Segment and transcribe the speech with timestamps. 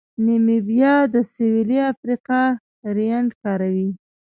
[0.25, 2.43] نیمیبیا د سویلي افریقا
[2.95, 3.89] رینډ کاروي.